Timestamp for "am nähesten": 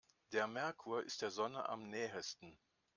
1.69-2.57